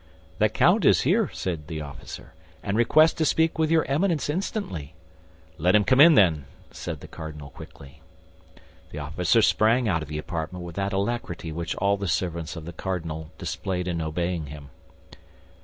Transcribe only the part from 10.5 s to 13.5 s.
with that alacrity which all the servants of the cardinal